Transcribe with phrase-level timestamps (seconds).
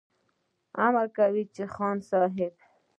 [0.85, 2.47] امر کوه خان صاحبه!